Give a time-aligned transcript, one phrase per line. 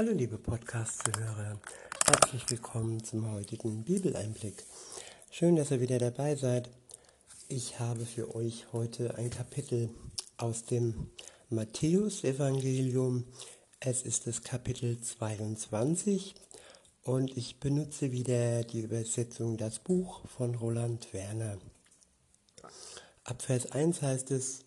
[0.00, 1.60] Hallo liebe Podcast-Zuhörer,
[2.06, 4.64] herzlich willkommen zum heutigen Bibeleinblick.
[5.30, 6.70] Schön, dass ihr wieder dabei seid.
[7.48, 9.90] Ich habe für euch heute ein Kapitel
[10.38, 11.10] aus dem
[11.50, 13.24] Matthäus-Evangelium.
[13.78, 16.34] Es ist das Kapitel 22
[17.02, 21.58] und ich benutze wieder die Übersetzung Das Buch von Roland Werner.
[23.24, 24.60] Ab Vers 1 heißt es,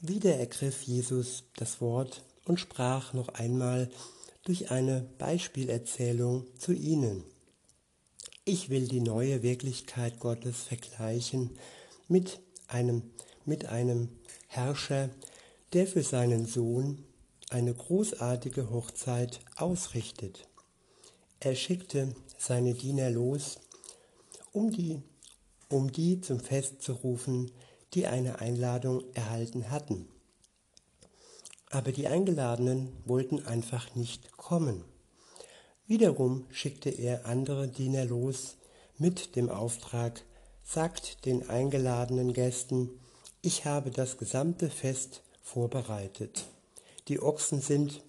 [0.00, 3.88] wieder ergriff Jesus das Wort und sprach noch einmal
[4.44, 7.24] durch eine Beispielerzählung zu ihnen.
[8.44, 11.50] Ich will die neue Wirklichkeit Gottes vergleichen
[12.08, 13.02] mit einem,
[13.44, 14.08] mit einem
[14.48, 15.10] Herrscher,
[15.72, 17.04] der für seinen Sohn
[17.50, 20.48] eine großartige Hochzeit ausrichtet.
[21.40, 23.58] Er schickte seine Diener los,
[24.52, 25.02] um die,
[25.68, 27.50] um die zum Fest zu rufen,
[27.94, 30.08] die eine Einladung erhalten hatten.
[31.70, 34.84] Aber die Eingeladenen wollten einfach nicht kommen.
[35.86, 38.56] Wiederum schickte er andere Diener los
[38.98, 40.22] mit dem Auftrag,
[40.62, 42.90] sagt den eingeladenen Gästen,
[43.42, 46.46] ich habe das gesamte Fest vorbereitet.
[47.08, 48.02] Die Ochsen sind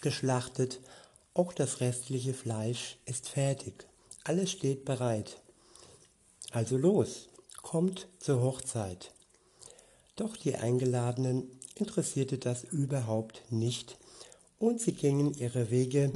[0.00, 0.80] geschlachtet,
[1.34, 3.86] auch das restliche Fleisch ist fertig.
[4.22, 5.42] Alles steht bereit.
[6.50, 7.28] Also los,
[7.62, 9.12] kommt zur Hochzeit.
[10.16, 13.98] Doch die Eingeladenen interessierte das überhaupt nicht
[14.58, 16.12] und sie gingen ihre Wege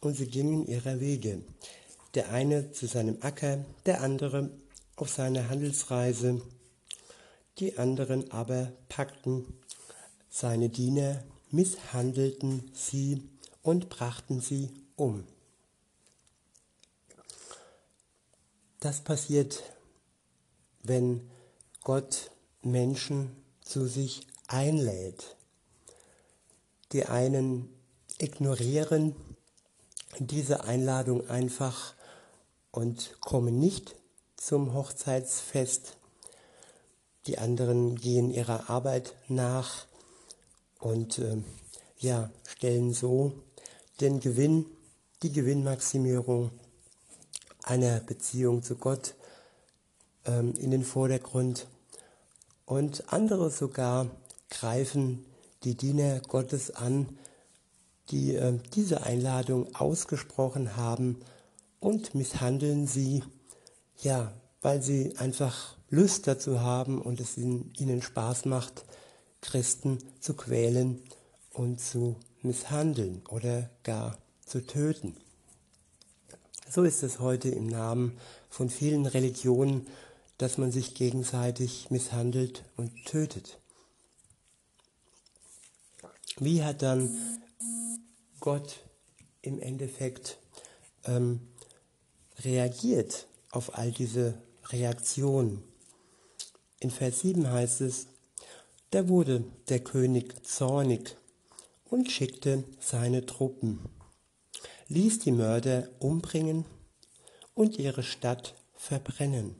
[0.00, 1.42] und sie gingen ihrer Wege.
[2.14, 4.50] Der eine zu seinem Acker, der andere
[4.96, 6.42] auf seine Handelsreise.
[7.58, 9.46] Die anderen aber packten
[10.28, 13.22] seine Diener, misshandelten sie
[13.62, 15.24] und brachten sie um.
[18.78, 19.62] Das passiert,
[20.82, 21.28] wenn
[21.82, 22.30] Gott
[22.62, 25.36] Menschen zu sich einlädt.
[26.92, 27.68] Die einen
[28.18, 29.14] ignorieren
[30.18, 31.94] diese Einladung einfach
[32.72, 33.94] und kommen nicht
[34.36, 35.96] zum Hochzeitsfest.
[37.26, 39.86] Die anderen gehen ihrer Arbeit nach
[40.78, 41.36] und äh,
[41.98, 43.32] ja, stellen so
[44.00, 44.66] den Gewinn,
[45.22, 46.50] die Gewinnmaximierung
[47.62, 49.14] einer Beziehung zu Gott
[50.24, 51.66] ähm, in den Vordergrund.
[52.64, 54.06] Und andere sogar
[54.50, 55.24] greifen
[55.64, 57.18] die Diener Gottes an,
[58.10, 61.20] die äh, diese Einladung ausgesprochen haben
[61.78, 63.22] und misshandeln sie,
[64.02, 68.84] ja, weil sie einfach Lust dazu haben und es ihnen, ihnen Spaß macht,
[69.40, 71.00] Christen zu quälen
[71.52, 75.16] und zu misshandeln oder gar zu töten.
[76.68, 78.18] So ist es heute im Namen
[78.48, 79.86] von vielen Religionen,
[80.38, 83.59] dass man sich gegenseitig misshandelt und tötet.
[86.40, 87.10] Wie hat dann
[88.40, 88.80] Gott
[89.42, 90.38] im Endeffekt
[91.04, 91.40] ähm,
[92.38, 94.40] reagiert auf all diese
[94.70, 95.62] Reaktionen?
[96.80, 98.06] In Vers 7 heißt es,
[98.90, 101.14] da wurde der König zornig
[101.84, 103.80] und schickte seine Truppen,
[104.88, 106.64] ließ die Mörder umbringen
[107.52, 109.56] und ihre Stadt verbrennen.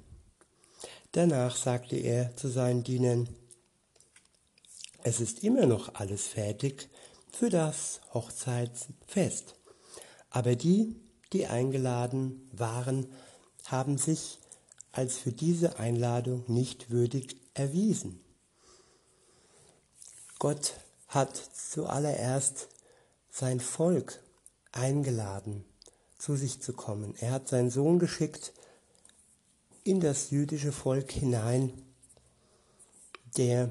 [1.12, 3.28] Danach sagte er zu seinen Dienern,
[5.03, 6.88] es ist immer noch alles fertig
[7.33, 9.55] für das Hochzeitsfest.
[10.31, 10.97] Aber die,
[11.33, 13.06] die eingeladen waren,
[13.66, 14.39] haben sich
[14.93, 18.21] als für diese Einladung nicht würdig erwiesen.
[20.39, 20.75] Gott
[21.09, 22.69] hat zuallererst
[23.31, 24.21] sein Volk
[24.72, 25.65] eingeladen,
[26.19, 27.15] zu sich zu kommen.
[27.19, 28.53] Er hat seinen Sohn geschickt
[29.84, 31.72] in das jüdische Volk hinein,
[33.37, 33.71] der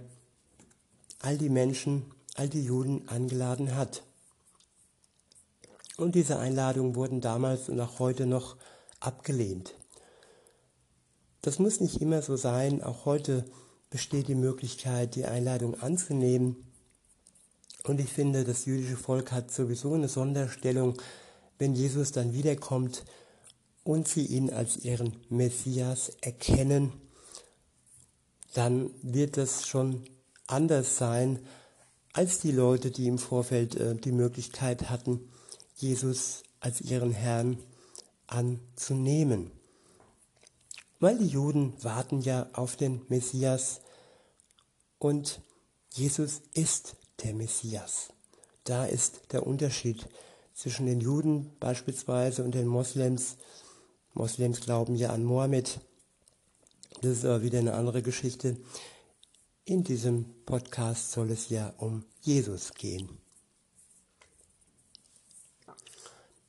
[1.20, 4.04] all die Menschen, all die Juden eingeladen hat.
[5.98, 8.56] Und diese Einladungen wurden damals und auch heute noch
[9.00, 9.76] abgelehnt.
[11.42, 12.82] Das muss nicht immer so sein.
[12.82, 13.46] Auch heute
[13.90, 16.56] besteht die Möglichkeit, die Einladung anzunehmen.
[17.84, 20.96] Und ich finde, das jüdische Volk hat sowieso eine Sonderstellung,
[21.58, 23.04] wenn Jesus dann wiederkommt
[23.84, 26.94] und sie ihn als ihren Messias erkennen,
[28.54, 30.06] dann wird das schon
[30.52, 31.40] anders sein
[32.14, 35.30] als die Leute, die im Vorfeld äh, die Möglichkeit hatten,
[35.76, 37.58] Jesus als ihren Herrn
[38.28, 39.52] anzunehmen.
[41.00, 43.82] Weil die Juden warten ja auf den Messias
[44.98, 45.42] und
[45.94, 48.10] Jesus ist der Messias.
[48.66, 50.08] Da ist der Unterschied
[50.54, 53.38] zwischen den Juden beispielsweise und den Moslems.
[54.14, 55.80] Moslems glauben ja an Mohammed.
[57.02, 58.58] Das ist aber wieder eine andere Geschichte.
[59.70, 63.08] In diesem Podcast soll es ja um Jesus gehen.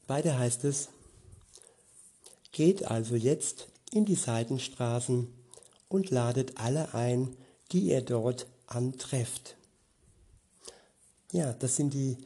[0.06, 0.88] Weiter heißt es,
[2.50, 5.28] geht also jetzt in die Seitenstraßen
[5.90, 7.36] und ladet alle ein,
[7.72, 9.54] die ihr dort antrefft.
[11.30, 12.16] Ja, das sind die,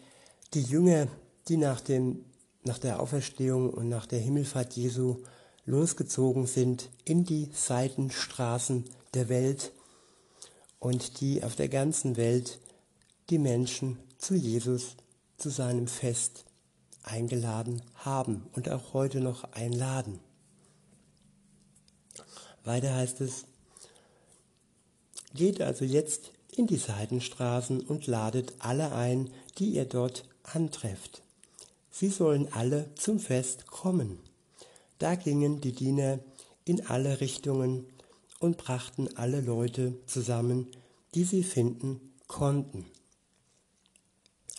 [0.52, 1.08] die Jünger,
[1.48, 2.24] die nach, dem,
[2.62, 5.24] nach der Auferstehung und nach der Himmelfahrt Jesu
[5.66, 9.72] losgezogen sind in die Seitenstraßen der Welt
[10.84, 12.58] und die auf der ganzen Welt
[13.30, 14.96] die Menschen zu Jesus,
[15.38, 16.44] zu seinem Fest
[17.02, 20.20] eingeladen haben und auch heute noch einladen.
[22.64, 23.46] Weiter heißt es,
[25.32, 31.22] geht also jetzt in die Seitenstraßen und ladet alle ein, die ihr dort antrefft.
[31.90, 34.18] Sie sollen alle zum Fest kommen.
[34.98, 36.18] Da gingen die Diener
[36.66, 37.86] in alle Richtungen
[38.40, 40.68] und brachten alle Leute zusammen,
[41.14, 42.86] die sie finden konnten.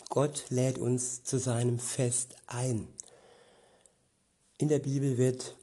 [0.09, 2.87] Gott lädt uns zu seinem Fest ein.
[4.57, 5.55] In der Bibel wird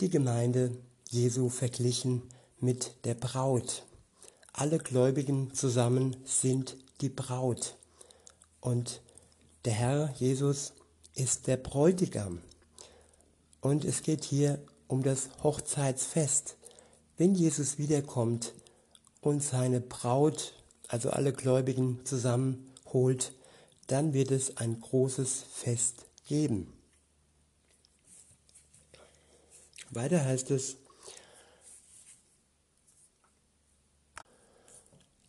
[0.00, 0.76] die Gemeinde
[1.08, 2.22] Jesu verglichen
[2.60, 3.86] mit der Braut.
[4.52, 7.76] Alle Gläubigen zusammen sind die Braut.
[8.60, 9.00] Und
[9.64, 10.74] der Herr Jesus
[11.14, 12.42] ist der Bräutigam.
[13.60, 16.56] Und es geht hier um das Hochzeitsfest.
[17.16, 18.54] Wenn Jesus wiederkommt
[19.20, 20.52] und seine Braut,
[20.88, 23.32] also alle Gläubigen zusammenholt,
[23.86, 26.72] dann wird es ein großes Fest geben.
[29.90, 30.76] Weiter heißt es,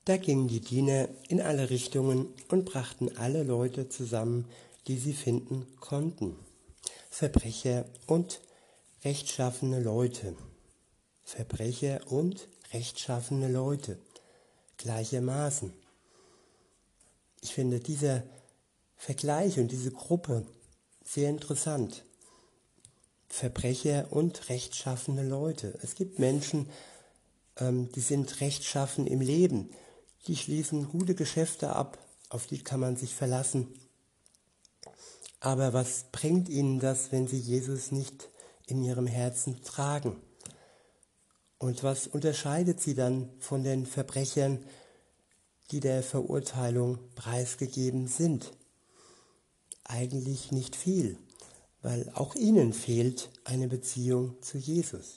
[0.05, 4.45] da gingen die Diener in alle Richtungen und brachten alle Leute zusammen,
[4.87, 6.35] die sie finden konnten.
[7.11, 8.41] Verbrecher und
[9.03, 10.35] rechtschaffene Leute.
[11.25, 13.97] Verbrecher und rechtschaffene Leute
[14.77, 15.73] gleichermaßen.
[17.41, 18.23] Ich finde dieser
[18.95, 20.45] Vergleich und diese Gruppe
[21.03, 22.05] sehr interessant.
[23.27, 25.77] Verbrecher und rechtschaffene Leute.
[25.81, 26.69] Es gibt Menschen,
[27.57, 29.71] ähm, die sind rechtschaffen im Leben.
[30.27, 31.97] Die schließen gute Geschäfte ab,
[32.29, 33.73] auf die kann man sich verlassen.
[35.39, 38.29] Aber was bringt ihnen das, wenn sie Jesus nicht
[38.67, 40.21] in ihrem Herzen tragen?
[41.65, 44.63] Und was unterscheidet sie dann von den Verbrechern,
[45.71, 48.51] die der Verurteilung preisgegeben sind?
[49.83, 51.17] Eigentlich nicht viel,
[51.81, 55.15] weil auch ihnen fehlt eine Beziehung zu Jesus.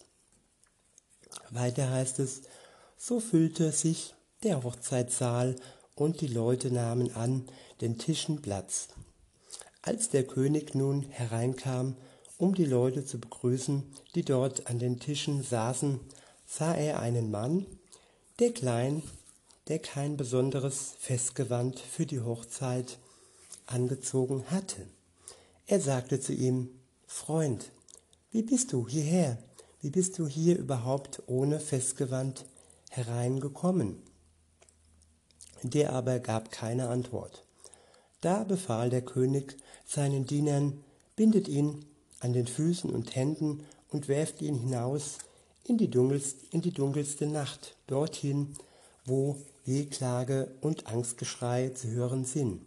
[1.51, 2.41] Weiter heißt es,
[2.97, 5.55] so füllte sich der Hochzeitssaal
[5.97, 7.45] und die Leute nahmen an
[7.83, 8.89] den Tischen Platz.
[9.83, 11.99] Als der König nun hereinkam,
[12.39, 13.83] um die Leute zu begrüßen,
[14.15, 16.01] die dort an den Tischen saßen,
[16.49, 17.67] sah er einen Mann,
[18.39, 19.03] der klein,
[19.69, 22.99] der kein besonderes Festgewand für die Hochzeit
[23.67, 24.87] angezogen hatte.
[25.67, 26.71] Er sagte zu ihm,
[27.07, 27.71] Freund,
[28.31, 29.39] wie bist du hierher?
[29.83, 32.47] Wie bist du hier überhaupt ohne Festgewand
[32.91, 34.03] hereingekommen?
[35.63, 37.45] Der aber gab keine Antwort.
[38.21, 39.57] Da befahl der König
[39.87, 40.83] seinen Dienern,
[41.15, 41.85] bindet ihn
[42.21, 45.19] an den Füßen und Händen und werft ihn hinaus
[45.69, 48.55] in die, dunkelst, in die dunkelste Nacht, dorthin,
[49.05, 52.63] wo Wehklage und Angstgeschrei zu hören sind.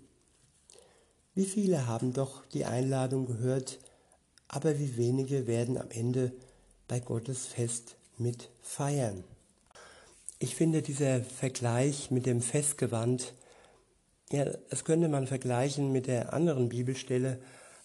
[1.33, 3.79] Wie viele haben doch die Einladung gehört,
[4.47, 6.31] aber wie wenige werden am Ende
[6.87, 9.23] bei Gottes Fest mit feiern.
[10.39, 13.33] Ich finde dieser Vergleich mit dem Festgewand,
[14.31, 17.41] ja, das könnte man vergleichen mit der anderen Bibelstelle,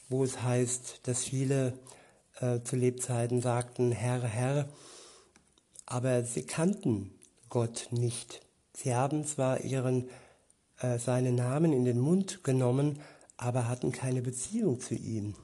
[0.09, 1.73] wo es heißt, dass viele
[2.41, 4.69] äh, zu Lebzeiten sagten, Herr, Herr,
[5.87, 7.15] aber sie kannten
[7.49, 8.43] Gott nicht.
[8.75, 10.11] Sie haben zwar ihren,
[10.81, 13.01] äh, seinen Namen in den Mund genommen,
[13.37, 15.35] aber hatten keine Beziehung zu ihm.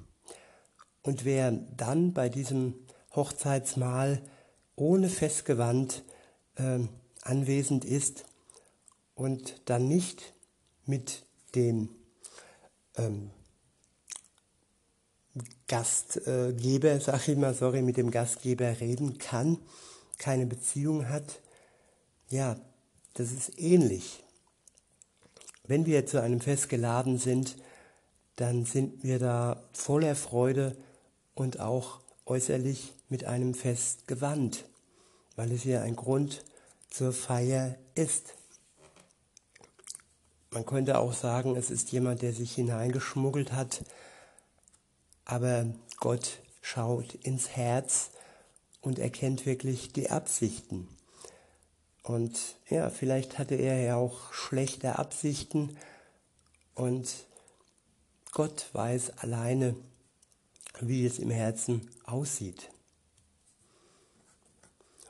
[1.02, 2.75] Und wer dann bei diesem
[3.14, 4.20] Hochzeitsmahl
[4.76, 6.02] ohne Festgewand
[6.56, 6.80] äh,
[7.22, 8.25] anwesend ist
[9.14, 10.34] und dann nicht
[10.87, 11.88] mit dem
[12.96, 13.30] ähm,
[15.68, 19.58] Gastgeber, sag ich mal, sorry, mit dem Gastgeber reden kann,
[20.23, 21.41] keine Beziehung hat,
[22.29, 22.57] ja,
[23.14, 24.23] das ist ähnlich.
[25.64, 27.57] Wenn wir zu einem Fest geladen sind,
[28.37, 30.76] dann sind wir da voller Freude
[31.35, 34.64] und auch äußerlich mit einem Fest gewandt,
[35.35, 36.45] weil es ja ein Grund
[36.88, 38.35] zur Feier ist.
[40.50, 43.85] Man könnte auch sagen, es ist jemand, der sich hineingeschmuggelt hat,
[45.25, 45.67] aber
[45.99, 48.11] Gott schaut ins Herz
[48.83, 50.89] und erkennt wirklich die Absichten.
[52.03, 55.79] Und ja, vielleicht hatte er ja auch schlechte Absichten
[56.75, 57.09] und
[58.33, 59.77] Gott weiß alleine,
[60.81, 62.71] wie es im Herzen aussieht.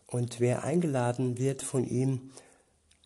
[0.06, 2.32] Und wer eingeladen wird von ihm,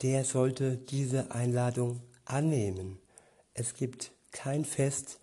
[0.03, 2.99] der sollte diese Einladung annehmen.
[3.55, 5.21] Es gibt kein Fest,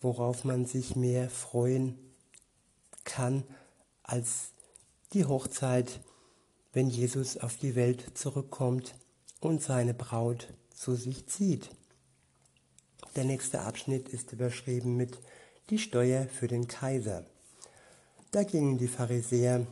[0.00, 1.96] worauf man sich mehr freuen
[3.04, 3.44] kann
[4.02, 4.50] als
[5.12, 6.00] die Hochzeit,
[6.72, 8.94] wenn Jesus auf die Welt zurückkommt
[9.40, 11.70] und seine Braut zu sich zieht.
[13.14, 15.18] Der nächste Abschnitt ist überschrieben mit
[15.70, 17.24] die Steuer für den Kaiser.
[18.30, 19.66] Da gingen die Pharisäer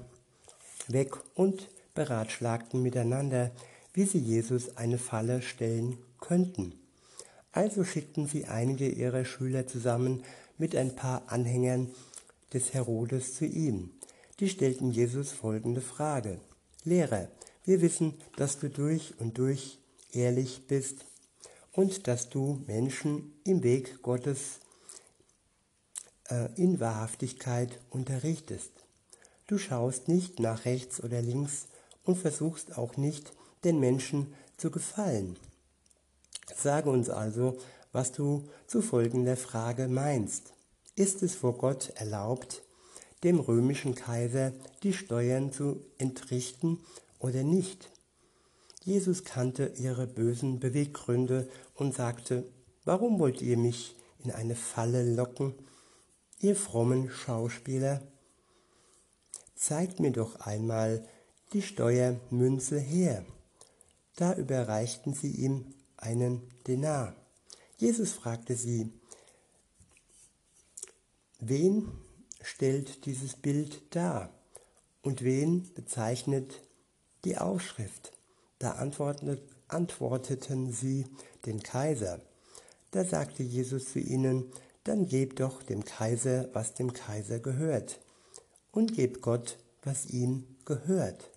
[0.88, 3.50] weg und beratschlagten miteinander,
[3.94, 6.74] wie sie Jesus eine Falle stellen könnten.
[7.52, 10.22] Also schickten sie einige ihrer Schüler zusammen
[10.58, 11.90] mit ein paar Anhängern
[12.52, 13.90] des Herodes zu ihm.
[14.40, 16.40] Die stellten Jesus folgende Frage.
[16.82, 17.28] Lehrer,
[17.64, 19.78] wir wissen, dass du durch und durch
[20.12, 21.04] ehrlich bist
[21.72, 24.60] und dass du Menschen im Weg Gottes
[26.30, 28.72] äh, in Wahrhaftigkeit unterrichtest.
[29.46, 31.66] Du schaust nicht nach rechts oder links
[32.04, 35.36] und versuchst auch nicht, den Menschen zu gefallen.
[36.56, 37.58] Sage uns also,
[37.92, 40.54] was du zu folgender Frage meinst.
[40.96, 42.62] Ist es vor Gott erlaubt,
[43.24, 46.78] dem römischen Kaiser die Steuern zu entrichten
[47.18, 47.90] oder nicht?
[48.82, 52.44] Jesus kannte ihre bösen Beweggründe und sagte,
[52.84, 55.54] warum wollt ihr mich in eine Falle locken,
[56.40, 58.02] ihr frommen Schauspieler?
[59.60, 61.06] zeigt mir doch einmal
[61.52, 63.24] die Steuermünze her.
[64.16, 67.14] Da überreichten sie ihm einen Denar.
[67.76, 68.90] Jesus fragte sie,
[71.40, 71.88] wen
[72.42, 74.30] stellt dieses Bild dar
[75.02, 76.60] und wen bezeichnet
[77.24, 78.12] die Aufschrift?
[78.58, 78.72] Da
[79.68, 81.06] antworteten sie
[81.46, 82.20] den Kaiser.
[82.90, 84.52] Da sagte Jesus zu ihnen,
[84.84, 88.00] dann gebt doch dem Kaiser, was dem Kaiser gehört
[88.72, 91.30] und gebt Gott, was ihm gehört.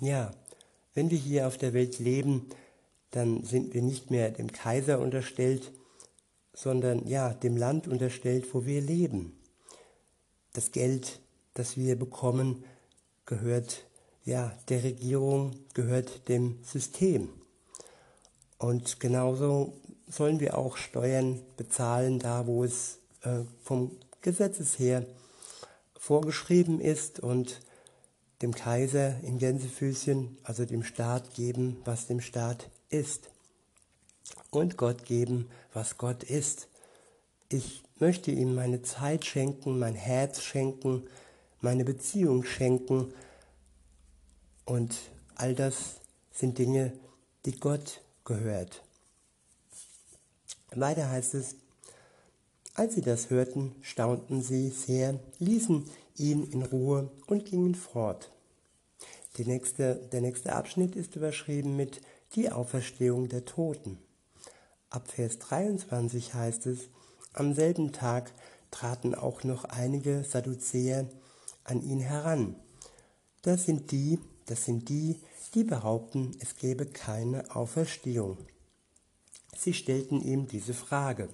[0.00, 0.34] Ja,
[0.94, 2.48] wenn wir hier auf der Welt leben,
[3.10, 5.70] dann sind wir nicht mehr dem Kaiser unterstellt,
[6.54, 9.36] sondern ja, dem Land unterstellt, wo wir leben.
[10.52, 11.20] Das Geld,
[11.54, 12.64] das wir bekommen,
[13.26, 13.84] gehört
[14.24, 17.28] ja der Regierung, gehört dem System.
[18.58, 19.74] Und genauso
[20.08, 25.04] sollen wir auch Steuern bezahlen, da wo es äh, vom Gesetzes her
[25.98, 27.60] vorgeschrieben ist und
[28.42, 33.30] dem Kaiser in Gänsefüßchen, also dem Staat geben, was dem Staat ist.
[34.54, 36.68] Und Gott geben, was Gott ist.
[37.48, 41.08] Ich möchte ihm meine Zeit schenken, mein Herz schenken,
[41.60, 43.12] meine Beziehung schenken.
[44.64, 44.96] Und
[45.34, 45.96] all das
[46.32, 46.92] sind Dinge,
[47.46, 48.82] die Gott gehört.
[50.72, 51.56] Weiter heißt es,
[52.74, 58.30] als sie das hörten, staunten sie sehr, ließen ihn in Ruhe und gingen fort.
[59.36, 62.00] Nächste, der nächste Abschnitt ist überschrieben mit
[62.36, 63.98] Die Auferstehung der Toten.
[64.94, 66.82] Ab Vers 23 heißt es,
[67.32, 68.30] am selben Tag
[68.70, 71.08] traten auch noch einige Sadduzäer
[71.64, 72.54] an ihn heran.
[73.42, 75.18] Das sind die, das sind die,
[75.52, 78.38] die behaupten, es gebe keine Auferstehung.
[79.58, 81.28] Sie stellten ihm diese Frage.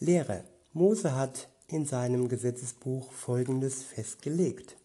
[0.00, 4.76] Lehrer, Mose hat in seinem Gesetzesbuch Folgendes festgelegt.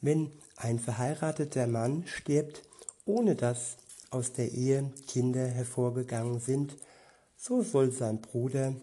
[0.00, 2.62] Wenn ein verheirateter Mann stirbt,
[3.06, 3.76] ohne dass
[4.10, 6.76] aus der Ehe Kinder hervorgegangen sind,
[7.40, 8.74] so soll sein Bruder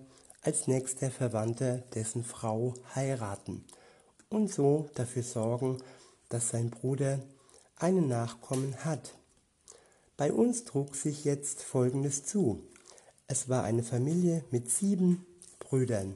[0.41, 3.65] als nächster Verwandter dessen Frau heiraten
[4.29, 5.77] und so dafür sorgen,
[6.29, 7.19] dass sein Bruder
[7.75, 9.13] einen Nachkommen hat.
[10.15, 12.63] Bei uns trug sich jetzt Folgendes zu.
[13.27, 15.25] Es war eine Familie mit sieben
[15.59, 16.15] Brüdern.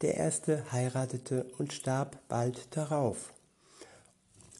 [0.00, 3.34] Der erste heiratete und starb bald darauf,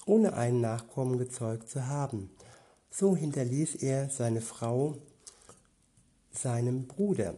[0.04, 2.31] ohne einen Nachkommen gezeugt zu haben.
[2.90, 4.99] So hinterließ er seine Frau
[6.37, 7.35] seinem Bruder.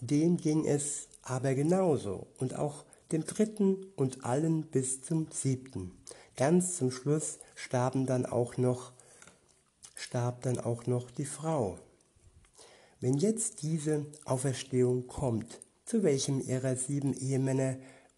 [0.00, 5.92] Dem ging es aber genauso und auch dem dritten und allen bis zum siebten.
[6.36, 8.92] Ganz zum Schluss starben dann auch noch,
[9.94, 11.78] starb dann auch noch die Frau.
[13.00, 17.76] Wenn jetzt diese Auferstehung kommt, zu welchem ihrer sieben Ehemänner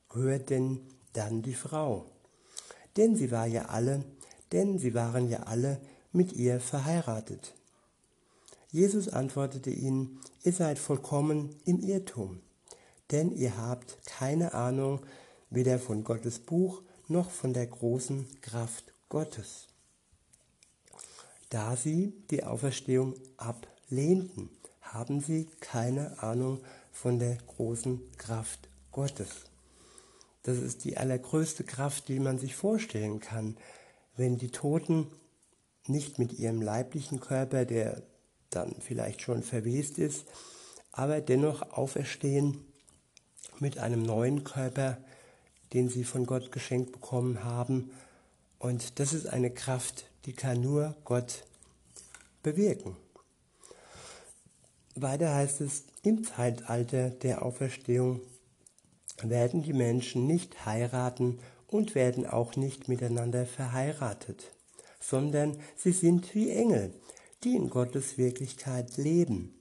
[0.08, 0.80] gehört denn
[1.12, 2.06] dann die Frau?
[2.96, 4.04] Denn sie war ja alle,
[4.52, 5.80] denn sie waren ja alle
[6.12, 7.54] mit ihr verheiratet.
[8.70, 12.40] Jesus antwortete ihnen, ihr seid vollkommen im Irrtum,
[13.10, 15.00] denn ihr habt keine Ahnung
[15.50, 19.68] weder von Gottes Buch noch von der großen Kraft Gottes.
[21.50, 29.44] Da sie die Auferstehung ablehnten, haben sie keine Ahnung von der großen Kraft Gottes.
[30.42, 33.56] Das ist die allergrößte Kraft, die man sich vorstellen kann,
[34.16, 35.08] wenn die Toten
[35.86, 38.02] nicht mit ihrem leiblichen Körper, der
[38.56, 40.24] dann vielleicht schon verwest ist,
[40.92, 42.64] aber dennoch auferstehen
[43.60, 44.98] mit einem neuen Körper,
[45.72, 47.90] den sie von Gott geschenkt bekommen haben.
[48.58, 51.44] Und das ist eine Kraft, die kann nur Gott
[52.42, 52.96] bewirken.
[54.94, 58.20] Weiter heißt es, im Zeitalter der Auferstehung
[59.22, 64.52] werden die Menschen nicht heiraten und werden auch nicht miteinander verheiratet,
[65.00, 66.94] sondern sie sind wie Engel,
[67.46, 69.54] die in Gottes Wirklichkeit leben.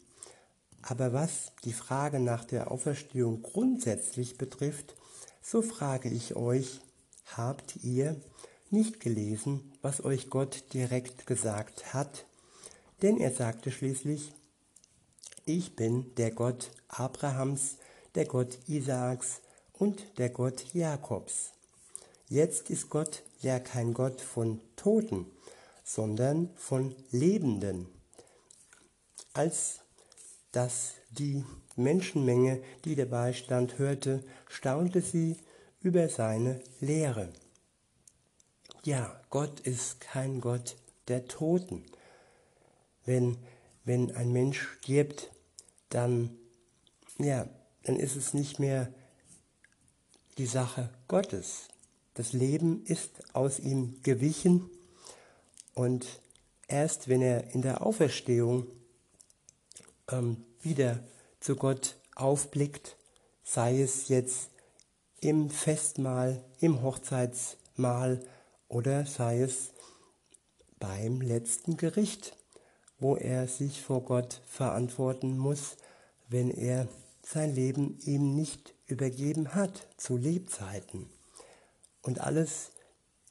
[0.82, 4.96] Aber was die Frage nach der Auferstehung grundsätzlich betrifft,
[5.44, 6.82] so frage ich euch,
[7.36, 8.20] habt ihr
[8.72, 12.26] nicht gelesen, was euch Gott direkt gesagt hat?
[13.04, 14.34] Denn er sagte schließlich,
[15.46, 17.78] ich bin der Gott Abrahams,
[18.16, 19.42] der Gott Isaaks
[19.74, 21.52] und der Gott Jakobs.
[22.30, 25.28] Jetzt ist Gott ja kein Gott von Toten,
[25.86, 27.88] sondern von Lebenden.
[29.34, 29.82] Als
[30.52, 35.38] dass die Menschenmenge, die dabei stand, hörte, staunte sie
[35.82, 37.32] über seine Lehre.
[38.84, 40.76] Ja, Gott ist kein Gott
[41.08, 41.84] der Toten.
[43.06, 43.38] Wenn,
[43.84, 45.32] wenn ein Mensch stirbt,
[45.90, 46.36] dann,
[47.20, 47.48] ja,
[47.84, 48.92] dann ist es nicht mehr
[50.40, 51.68] die Sache Gottes.
[52.16, 54.70] Das Leben ist aus ihm gewichen
[55.76, 56.08] und
[56.68, 58.66] erst wenn er in der Auferstehung
[60.10, 61.04] ähm, wieder
[61.40, 62.98] zu Gott aufblickt,
[63.44, 64.50] sei es jetzt
[65.20, 68.26] im Festmahl, im Hochzeitsmahl
[68.68, 69.72] oder sei es
[70.80, 72.36] beim letzten Gericht,
[73.00, 75.78] wo er sich vor Gott verantworten muss,
[76.30, 76.88] wenn er
[77.22, 81.10] sein Leben ihm nicht übergeben hat zu Lebzeiten.
[82.02, 82.72] Und alles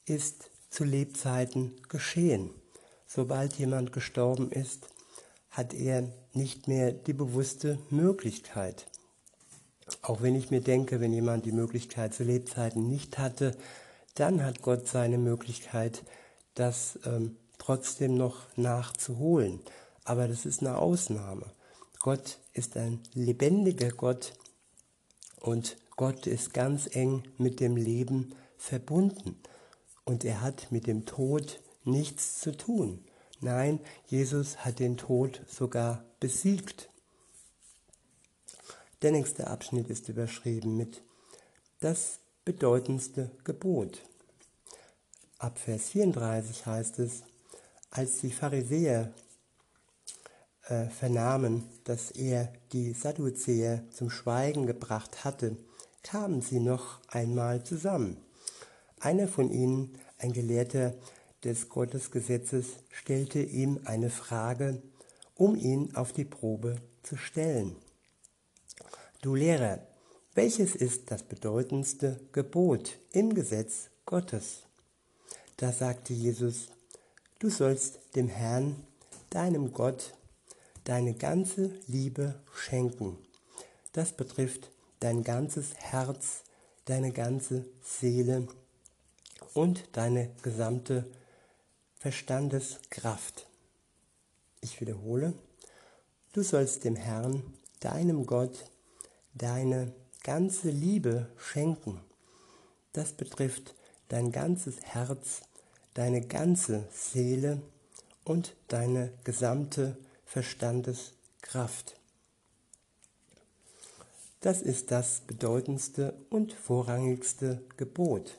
[0.04, 2.50] ist zu Lebzeiten geschehen.
[3.06, 4.88] Sobald jemand gestorben ist,
[5.50, 8.86] hat er nicht mehr die bewusste Möglichkeit.
[10.02, 13.56] Auch wenn ich mir denke, wenn jemand die Möglichkeit zu Lebzeiten nicht hatte,
[14.16, 16.02] dann hat Gott seine Möglichkeit,
[16.54, 19.60] das ähm, trotzdem noch nachzuholen.
[20.02, 21.52] Aber das ist eine Ausnahme.
[22.00, 24.32] Gott ist ein lebendiger Gott
[25.38, 29.38] und Gott ist ganz eng mit dem Leben verbunden.
[30.04, 33.04] Und er hat mit dem Tod nichts zu tun.
[33.40, 36.88] Nein, Jesus hat den Tod sogar besiegt.
[39.02, 41.02] Der nächste Abschnitt ist überschrieben mit
[41.80, 44.00] das bedeutendste Gebot.
[45.38, 47.22] Ab Vers 34 heißt es,
[47.90, 49.12] als die Pharisäer
[50.68, 55.56] äh, vernahmen, dass er die Sadduzäer zum Schweigen gebracht hatte,
[56.02, 58.16] kamen sie noch einmal zusammen.
[59.04, 60.94] Einer von ihnen, ein Gelehrter
[61.44, 64.80] des Gottesgesetzes stellte ihm eine Frage,
[65.34, 67.76] um ihn auf die Probe zu stellen.
[69.20, 69.86] Du Lehrer,
[70.32, 74.62] welches ist das bedeutendste Gebot im Gesetz Gottes?
[75.58, 76.68] Da sagte Jesus,
[77.40, 78.86] du sollst dem Herrn,
[79.28, 80.14] deinem Gott,
[80.84, 83.18] deine ganze Liebe schenken.
[83.92, 86.44] Das betrifft dein ganzes Herz,
[86.86, 88.48] deine ganze Seele
[89.54, 91.10] und deine gesamte
[91.94, 93.46] Verstandeskraft.
[94.60, 95.32] Ich wiederhole,
[96.32, 97.42] du sollst dem Herrn,
[97.80, 98.70] deinem Gott,
[99.34, 102.00] deine ganze Liebe schenken.
[102.92, 103.74] Das betrifft
[104.08, 105.42] dein ganzes Herz,
[105.94, 107.62] deine ganze Seele
[108.24, 111.96] und deine gesamte Verstandeskraft.
[114.40, 118.36] Das ist das bedeutendste und vorrangigste Gebot.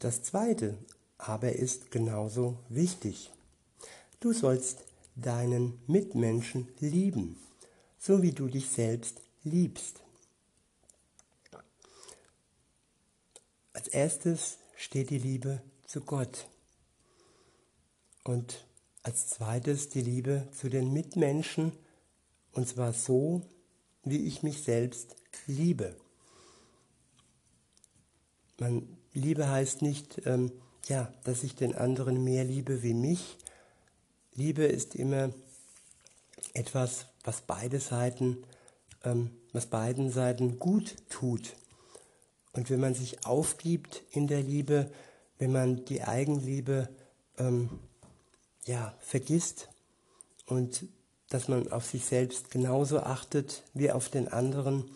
[0.00, 0.78] Das zweite
[1.18, 3.30] aber ist genauso wichtig.
[4.18, 4.78] Du sollst
[5.14, 7.38] deinen Mitmenschen lieben,
[7.98, 10.00] so wie du dich selbst liebst.
[13.74, 16.48] Als erstes steht die Liebe zu Gott
[18.24, 18.66] und
[19.02, 21.72] als zweites die Liebe zu den Mitmenschen
[22.52, 23.42] und zwar so,
[24.04, 25.14] wie ich mich selbst
[25.46, 25.94] liebe.
[28.60, 30.52] Man, Liebe heißt nicht, ähm,
[30.86, 33.38] ja, dass ich den anderen mehr liebe wie mich.
[34.34, 35.30] Liebe ist immer
[36.52, 38.44] etwas, was beide Seiten,
[39.02, 41.54] ähm, was beiden Seiten gut tut.
[42.52, 44.90] Und wenn man sich aufgibt in der Liebe,
[45.38, 46.90] wenn man die Eigenliebe
[47.38, 47.70] ähm,
[48.66, 49.70] ja, vergisst
[50.44, 50.84] und
[51.30, 54.90] dass man auf sich selbst genauso achtet wie auf den anderen,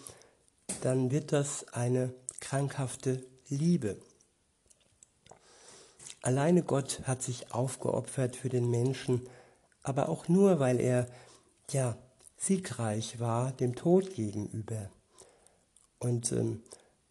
[0.83, 3.99] dann wird das eine krankhafte Liebe.
[6.23, 9.29] Alleine Gott hat sich aufgeopfert für den Menschen,
[9.83, 11.07] aber auch nur, weil er
[11.71, 11.99] ja
[12.39, 14.91] siegreich war dem Tod gegenüber.
[15.99, 16.63] Und ähm,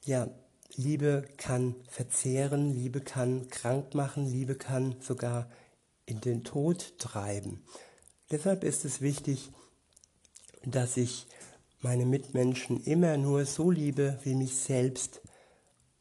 [0.03, 0.27] ja,
[0.75, 5.49] Liebe kann verzehren, Liebe kann krank machen, Liebe kann sogar
[6.05, 7.63] in den Tod treiben.
[8.31, 9.51] Deshalb ist es wichtig,
[10.65, 11.27] dass ich
[11.81, 15.21] meine Mitmenschen immer nur so liebe wie mich selbst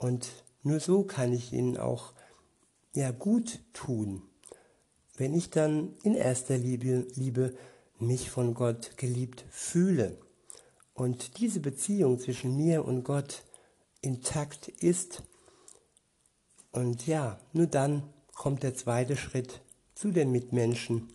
[0.03, 0.29] und
[0.65, 2.13] nur so kann ich ihnen auch
[2.93, 4.23] ja gut tun.
[5.17, 7.55] Wenn ich dann in erster Liebe, Liebe
[8.01, 10.19] mich von Gott geliebt fühle
[10.93, 13.45] und diese Beziehung zwischen mir und Gott
[14.01, 15.23] intakt ist,
[16.73, 18.03] und ja, nur dann
[18.35, 19.61] kommt der zweite Schritt
[19.95, 21.13] zu den Mitmenschen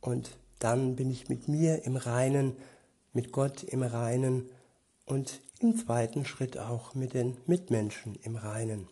[0.00, 2.54] und dann bin ich mit mir im Reinen,
[3.12, 4.50] mit Gott im Reinen
[5.06, 8.88] und im zweiten Schritt auch mit den Mitmenschen im Reinen.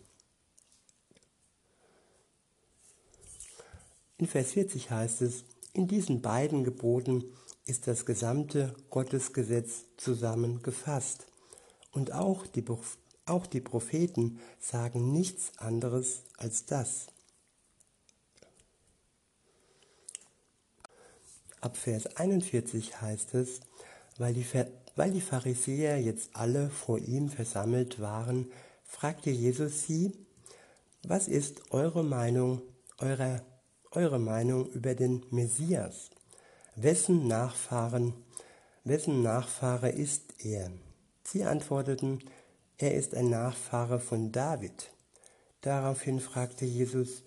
[4.18, 7.24] In Vers 40 heißt es, in diesen beiden Geboten
[7.64, 11.26] ist das gesamte Gottesgesetz zusammengefasst.
[11.90, 12.64] Und auch die,
[13.26, 17.06] auch die Propheten sagen nichts anderes als das.
[21.60, 23.60] Ab Vers 41 heißt es,
[24.18, 24.44] weil die,
[25.00, 28.52] weil die Pharisäer jetzt alle vor ihm versammelt waren,
[28.84, 30.12] fragte Jesus sie,
[31.02, 32.60] was ist eure Meinung,
[32.98, 33.40] eurer
[33.92, 36.10] eure Meinung über den Messias?
[36.76, 38.12] Wessen Nachfahren,
[38.84, 40.70] wessen Nachfahre ist er?
[41.24, 42.18] Sie antworteten,
[42.76, 44.90] er ist ein Nachfahre von David.
[45.62, 47.22] Daraufhin fragte Jesus,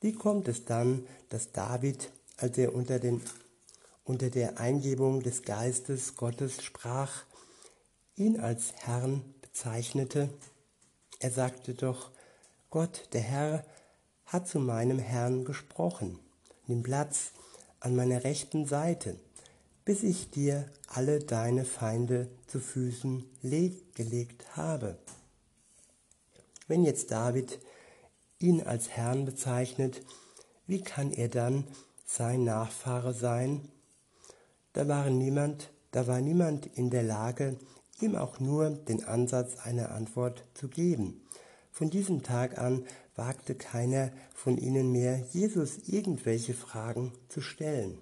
[0.00, 3.20] wie kommt es dann, dass David, als er unter, den,
[4.06, 7.24] unter der Eingebung des Geistes Gottes sprach,
[8.14, 10.30] ihn als Herrn bezeichnete?
[11.18, 12.12] Er sagte doch,
[12.70, 13.64] Gott, der Herr,
[14.24, 16.18] hat zu meinem Herrn gesprochen.
[16.66, 17.32] Nimm Platz
[17.80, 19.18] an meiner rechten Seite,
[19.84, 24.98] bis ich dir alle deine Feinde zu Füßen gelegt habe.
[26.68, 27.60] Wenn jetzt David
[28.38, 30.02] ihn als Herrn bezeichnet,
[30.66, 31.64] wie kann er dann
[32.04, 33.68] sein Nachfahre sein?
[34.76, 37.56] Da war niemand, da war niemand in der Lage,
[38.02, 41.22] ihm auch nur den Ansatz einer Antwort zu geben.
[41.72, 42.84] Von diesem Tag an
[43.14, 47.96] wagte keiner von ihnen mehr, Jesus irgendwelche Fragen zu stellen.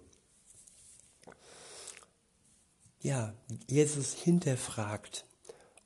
[2.98, 3.34] Ja,
[3.68, 5.26] Jesus hinterfragt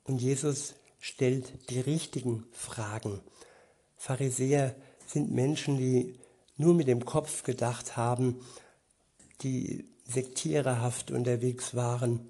[0.04, 3.20] und Jesus stellt die richtigen Fragen.
[3.98, 4.74] Pharisäer
[5.06, 6.18] sind Menschen, die
[6.56, 8.40] nur mit dem Kopf gedacht haben,
[9.42, 12.20] die sektiererhaft unterwegs waren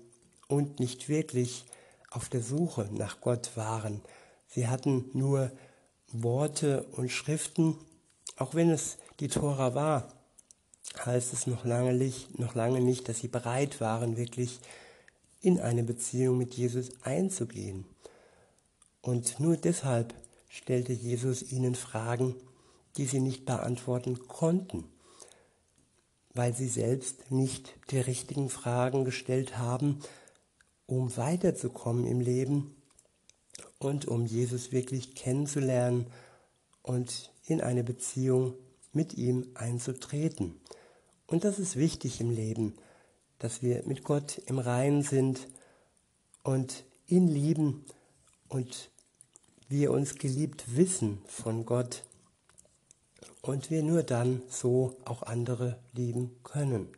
[0.48, 1.64] und nicht wirklich
[2.10, 4.02] auf der Suche nach Gott waren.
[4.48, 5.50] Sie hatten nur
[6.12, 7.76] Worte und Schriften,
[8.36, 10.12] auch wenn es die Tora war,
[11.04, 14.58] heißt es noch lange nicht, noch lange nicht, dass sie bereit waren, wirklich
[15.40, 17.84] in eine Beziehung mit Jesus einzugehen.
[19.02, 20.14] Und nur deshalb
[20.48, 22.34] stellte Jesus ihnen Fragen,
[22.96, 24.84] die sie nicht beantworten konnten,
[26.34, 30.00] weil sie selbst nicht die richtigen Fragen gestellt haben,
[30.86, 32.76] um weiterzukommen im Leben
[33.78, 36.06] und um Jesus wirklich kennenzulernen
[36.82, 38.54] und in eine Beziehung
[38.92, 40.60] mit ihm einzutreten.
[41.26, 42.74] Und das ist wichtig im Leben,
[43.38, 45.48] dass wir mit Gott im Reinen sind
[46.42, 47.84] und ihn lieben
[48.48, 48.90] und
[49.68, 52.02] wir uns geliebt wissen von Gott
[53.48, 56.88] und wir nur dann so auch andere lieben können.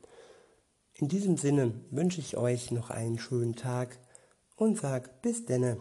[0.94, 3.98] In diesem Sinne wünsche ich euch noch einen schönen Tag
[4.56, 5.78] und sag bis denne.